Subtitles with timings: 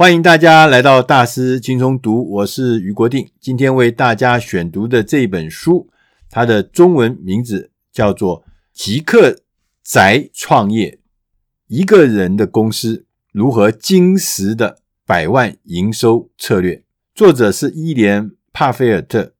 [0.00, 3.28] 欢迎大家来到大师轻松读，我是余国定。
[3.38, 5.90] 今天为大家选读的这本书，
[6.30, 8.40] 它的中文名字叫做
[8.72, 9.36] 《极客
[9.84, 11.00] 宅创业：
[11.66, 16.76] 一个人的公司如何精实的百万营收策略》，
[17.14, 18.24] 作者是伊莲·
[18.54, 19.34] 帕菲尔特。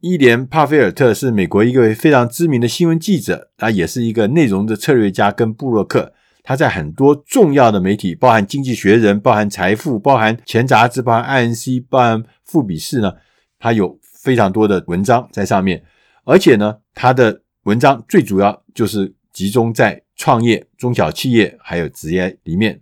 [0.00, 6.14] 伊莲·帕菲尔特是美国一个非常知名的新闻记者，他也是一个内容的策略家跟布洛克。
[6.48, 13.12] 他在很多重要的媒体，包含《经济学人》、包含《财富》、包含《前杂志》、包含 INC、包含《富比士》呢，
[13.58, 15.84] 他有非常多的文章在上面。
[16.24, 22.80] 而且呢，他的文章最主要就是集中在创业、中小企业还有职业里面。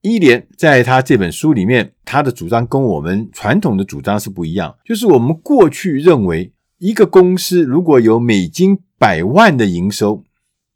[0.00, 10.24] 伊莲在他这本书里面，他的主张跟我们传统的主张是不一样，就是我们过去认为，一个公司如果有美金百万的营收，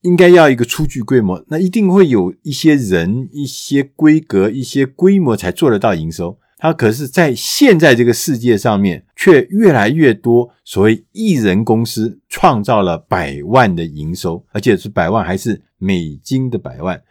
[0.07, 6.39] 应该要一个初具规模，那一定会有一些人、一些规格、一些规模才做得到营收。
[6.59, 17.03] 它可是在现在这个世界上面，却越来越多所谓艺人公司创造了百万的营收，而且是百万还是美金的百万。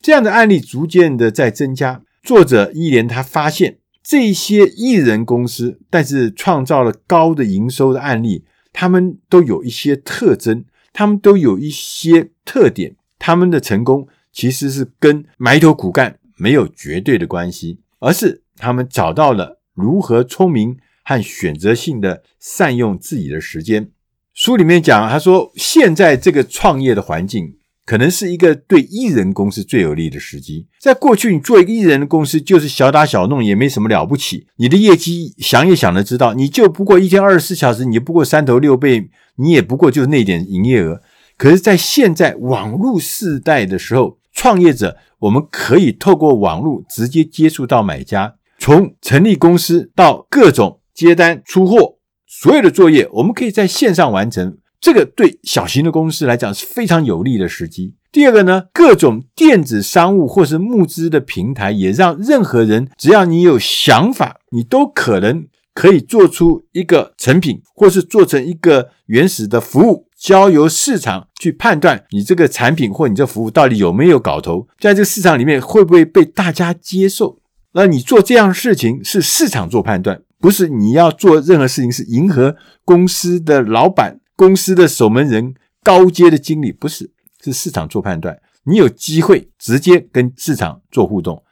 [0.00, 2.02] 这样的案例逐渐的在增加。
[2.22, 10.64] 作者伊莲他发现，这些艺人公司但是创造了高的营收的案例，他们都有一些特征。
[10.94, 23.90] 他们都有一些特点，他们的成功其实是跟埋头苦干没有绝对的关系，而是他们找到了如何聪明和选择性的善用自己的时间。
[24.32, 27.58] 书里面讲，他说现在这个创业的环境。
[27.86, 30.66] 可能是一个对艺人公司最有利的时机。
[30.80, 34.46] 在过去，你做一个艺人的公司就是小打小弄，也没什么了不起。
[34.56, 41.00] 你的业绩想也想得知道，你就不过一天二十四小时，你不过三头六臂，你也不过就是那点营业额。
[41.36, 54.58] 可是，在现在网络时代的时候，创业者我们可以透过网络直接接触到买家，从成立公司到各种接单出货，所有的作业我们可以在线上完成。
[54.84, 57.94] 这个对小型的公司来讲是非常有利的时机。
[58.12, 77.38] 第二个呢，各种电子商务或是募资的平台，也让任何人只要你有想法，你都可能可以做出一个成品，或是做成一个原始的服务，交由市场去判断你这个产品或你这服务到底有没有搞头，在这个市场里面会不会被大家接受。
[77.72, 82.54] 那你做这样的事情是市场做判断，不是你要做任何事情是迎合
[82.84, 84.20] 公司的老板。
[84.36, 87.12] 公司的守门人、高阶的经理不是，
[87.42, 88.40] 是市场做判断。
[88.64, 91.42] 你有机会直接跟市场做互动。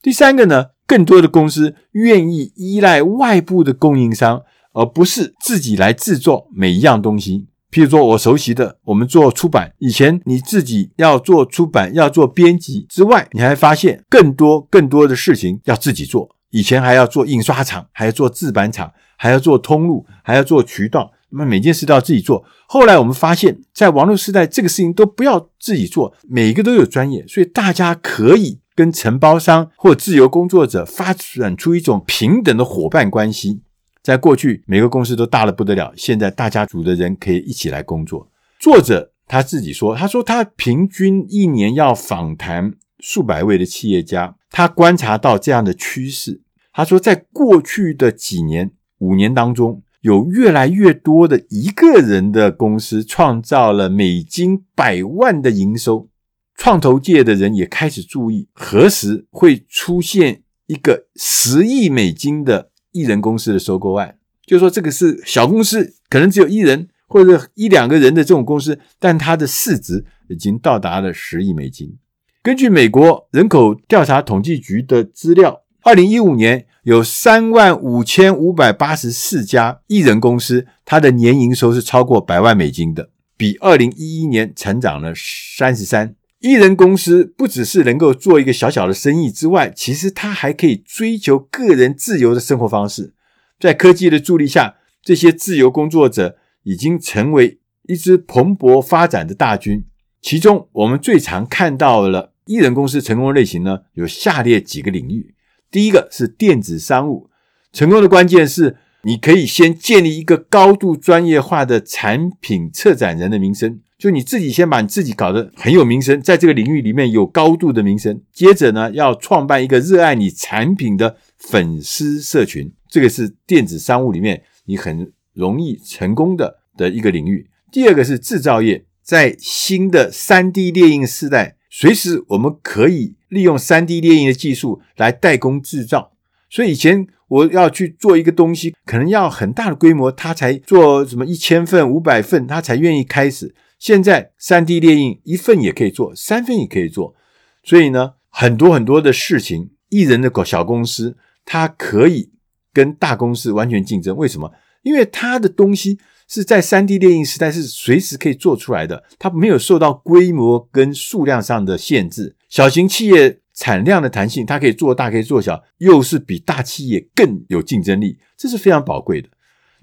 [0.00, 4.42] 第三个呢，更多的公司愿意依赖外部的供应商，
[4.72, 7.48] 而不是自己来制作每一样东西。
[7.70, 16.36] 譬如说，我熟悉的，我们做出版，以前你自己要做出版、要做编辑之外，你还发现更多更多的事情要自己做。
[16.50, 21.10] 以前还要做印刷厂，还要做制版厂，还要做通路，还要做渠道。
[21.36, 22.44] 那每件事都要自己做。
[22.66, 33.62] 后来我们发现，在网络时代，这个事情都不要自己做，每一个都有专业，所以大家可以跟承包商或自由工作者发展出一种平等的伙伴关系。
[34.02, 38.30] 在过去，每个公司都大得不得了，现在大家组的人可以一起来工作。
[38.58, 46.42] 作者他自己说：“他说他平均一年要访谈数百位的企业家，他观察到这样的趋势。
[46.72, 56.10] 他说，在过去的几年、五年当中。”有越来越多的一个人的公司创造了美金百万的营收，
[56.54, 64.18] 创投界的人也开始注意何时会出现一个十亿美金的艺人公司的收购案。
[64.44, 71.96] 就说，这个是小公司，可能只有一人或者一两个人的这种公司，但它的市值已经到达了十亿美金。
[72.42, 76.66] 根据美国人口调查统计局的资料，二零一五年。
[76.84, 83.08] 有三万五千五百八十四家艺人公司，它的年营收是超过百万美金的，
[83.38, 86.14] 比二零一一年成长了三十三。
[86.40, 93.14] 艺人公司不只是能够做一个小小的生意之外，其实它还可以追求个人自由的生活方式。
[93.58, 99.86] 在科技的助力下，这些自由工作者已经成为一支蓬勃发展的大军。
[100.20, 105.34] 其中，我们最常看到了艺人公司成功的类型呢，有下列几个领域。
[105.74, 107.28] 第一个是电子商务，
[107.72, 118.22] 成功的关键是你可以先建立一个高度专业化的产品策展人的名声，就你自己先把你自己搞得很有名声，在这个领域里面有高度的名声。
[118.32, 127.50] 接着呢，要创办一个热爱你产品的粉丝社群，这个是电子商务里面你很容易成功的的一个领域。
[127.72, 136.12] 第二个是制造业，在新的 3D 列印时代，随时我们可以利用 3D 列印的技术来代工制造，
[136.48, 143.52] 所以以前我要去做一个东西，可能要很大的规模，他才做什么一千份、五百份，他才愿意开始。
[143.80, 147.16] 现在 3D 列印一份也可以做，三份也可以做。
[147.64, 152.30] 所以呢，很多很多的事情，艺人的小公司，它可以
[152.72, 154.16] 跟大公司完全竞争。
[154.16, 154.52] 为什么？
[154.82, 155.98] 因为他的东西
[156.28, 162.36] 是在 3D 列印时代是随时可以做出来的，它没有受到规模跟数量上的限制。
[162.48, 169.28] 小型企业产量的弹性，它可以做大，可以做小，又是比大企业更有竞争力，这是非常宝贵的。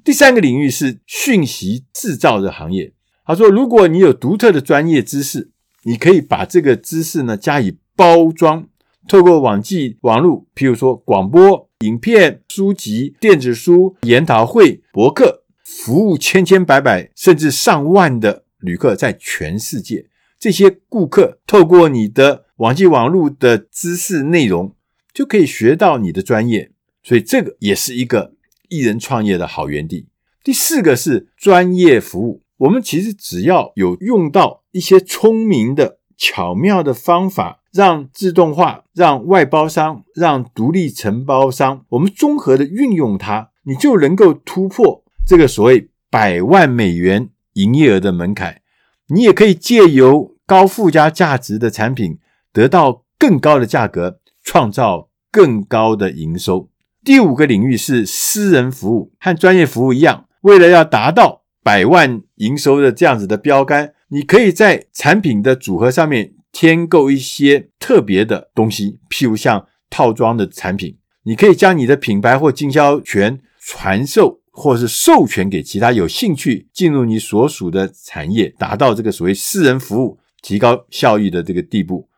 [0.03, 2.94] 第三个领域是讯息制造的行业。
[3.23, 5.51] 他说，如果你有独特的专业知识，
[5.83, 8.67] 你可以把这个知识呢加以包装，
[9.07, 15.40] 透过网际网络，譬如说广播、影片、书籍、电子书、研讨会、博客，
[15.79, 20.06] 服务千千百百甚至上万的旅客，在全世界。
[20.38, 24.75] 这些顾客透过你的网际网络的知识内容，
[25.13, 26.71] 就可以学到你的专业，
[27.01, 28.33] 所以这个也是一个
[28.68, 30.07] 艺人创业的好园地。
[30.44, 48.62] 第四个是专业服务，我们其实只要有用到一些聪明的、巧妙的方法，让自动化、让外包商、让独立承包商，我们综合的运用它，你就能够突破这个所谓百万美元营业额的门槛。
[49.07, 52.19] 你也可以借由高附加价值的产品，
[52.53, 56.69] 得到更高的价格，创造更高的营收。
[57.03, 74.40] 第五个领域是私人服务，和专业服务一样，为了要达到百万营收的这样子的标杆，你可以在产品的组合上面添购一些特别的东西，譬如像套装的产品，你可以将你的品牌或经销权传授。
[74.51, 82.09] 或是授权给其他有兴趣进入你所属的产业，达到这个所谓私人服务、提高效益的这个地步。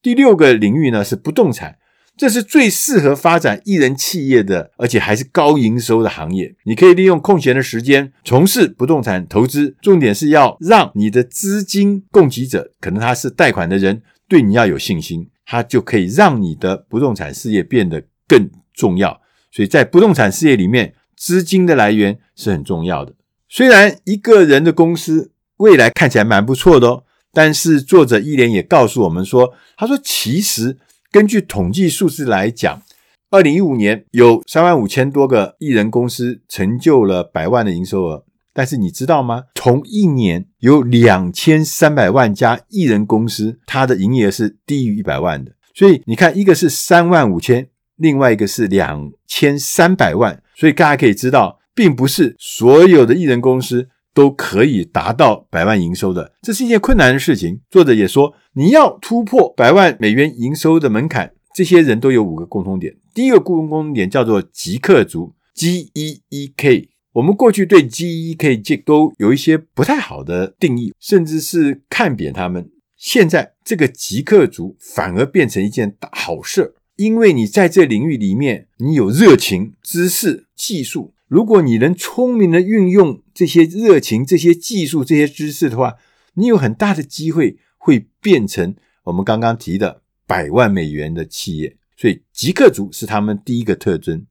[0.00, 1.76] 第六个领域呢是不动产，
[2.16, 6.54] 这是最适合发展艺人企业的，而且还是高营收的行业。
[6.64, 19.20] 你可以利用空闲的时间从事不动产投资，重点是要让你的资金供给者，可能他是贷款的人，对你要有信心，他就可以让你的不动产事业变得更重要。
[19.50, 23.14] 所以在不动产事业里面，资金的来源是很重要的。
[23.48, 30.76] 虽然一个人的公司未来看起来蛮不错的哦，但是作者伊莲也告诉我们说，他说其实
[31.12, 32.82] 根据统计数字来讲，
[33.30, 39.44] 二零一五年有三万五千多个艺人公司成就了百万的营收额，但是你知道吗？
[39.54, 45.52] 同一年有两千三百万家艺人公司，它的营业额是低于一百万的。
[45.72, 50.42] 所以你看，一个是三万五千，另外一个是两千三百万。
[50.54, 57.60] 所以大家可以知道，并不是所有的艺人公司都可以达到百万营收的，这是一件困难的事情。
[57.70, 62.94] 作者也说，你要突破百万美元营收的门槛，这些人都有五个共同点。
[63.14, 66.90] 第一个共同点叫做极客族 （G E E K）。
[67.14, 72.70] 我们过去对 G E E K 都有一些不太好的定义，甚至是看扁他们。
[72.96, 76.74] 现在这个极客族反而变成一件大好事。
[76.96, 81.14] 因为你在这领域里面，你有热情、知识、技术。
[81.26, 85.94] 如果你能聪明的运用这些热情、这些技术、这些知识的话，
[86.34, 88.74] 你有很大的机会会变成
[89.04, 91.76] 我们刚刚提的百万美元的企业。
[91.96, 94.26] 所以，极客族是他们第一个特征。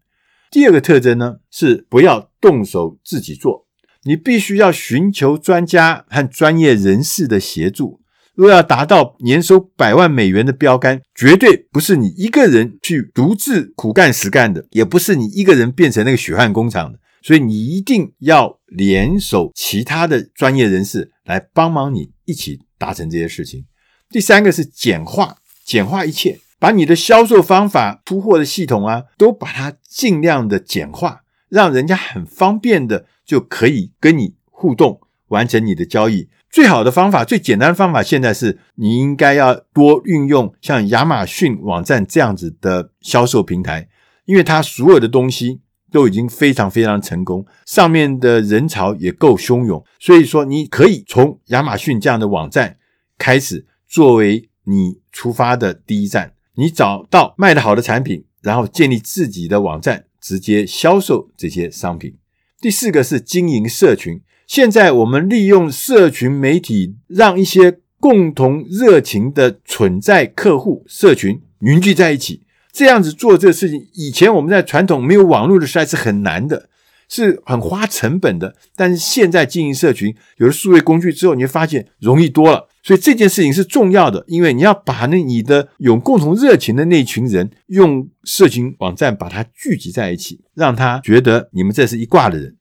[0.51, 3.65] 第二个特征呢，是不要动手自己做，
[4.03, 8.00] 你必须要寻求专家和专业人士的协助。
[8.35, 16.99] 若要达到年收百万美元的标杆，绝对不是你一个人去独自苦干实干的，也不是你一个人变成那个血汗工厂的。
[17.23, 23.65] 所以你一定要联手其他的专业人士来帮忙你一起达成这些事情。
[24.09, 36.27] 第三个是简化，简化一切，把你的销售方法、铺货的系统啊，都把它尽量的简化，让人家很方便的就可以跟你互动，完成你的交易。
[36.51, 43.87] 最好的方法，最简单的方法，现在是你应该要多运用像亚马逊网站这样子的销售平台，
[44.25, 52.75] 因为它所有的东西都已经非常非常成功，上面的人潮也够汹涌，所以说你可以从亚马逊这样的网站
[53.17, 62.17] 开始作为你出发的第一站，你找到卖得好的产品，然后建立自己的网站，直接销售这些商品。
[62.59, 64.21] 第四个是经营社群。
[64.51, 72.41] 现在我们利用社群媒体，让一些共同热情的存在客户社群凝聚在一起，
[72.73, 76.67] 这样子做这个事情，以前我们在传统没有网络的时代是很难的，
[77.07, 78.57] 是很花成本的。
[78.75, 82.67] 但是现在经营社群，有了数位工具之后，你会发现容易多了。
[82.83, 92.57] 所以这件事情是重要的，因为你要把那你的有共同热情的那群人，用社群网站把它聚集在一起，让他觉得你们这是一挂的人。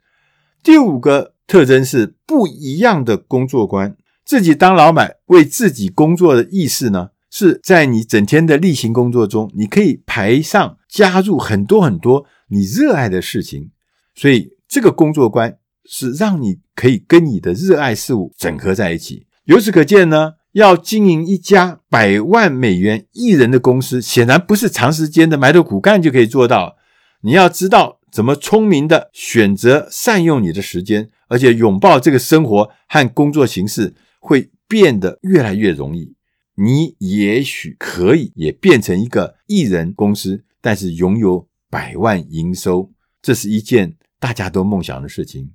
[0.62, 3.96] 第五个特征是不一样的工作观。
[4.24, 13.72] 自己当老板，为自己工作的意识呢，是在你整天的例行工作中，你可以排上加入很多很多你热爱的事情。
[14.14, 19.26] 所以这个工作观是让你可以跟你的热爱事物整合在一起。
[19.46, 26.76] 由此可见呢，要经营一家百万美元艺人的公司，显然不是长时间的埋头苦干就可以做到。
[27.22, 36.14] 你要知道怎么聪明的选择、善用你的时间，而且拥抱这个生活和工作形式，会变得越来越容易。
[36.56, 42.90] 你也许可以也变成一个艺人公司，但是拥有百万营收，
[43.22, 45.52] 这是一件大家都梦想的事情。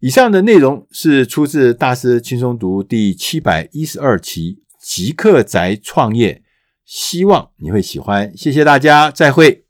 [0.00, 6.34] 以上的内容是出自大师轻松读第七百一十二期《极客宅创业》，
[6.84, 8.32] 希望你会喜欢。
[8.36, 9.64] 谢谢大家，再会。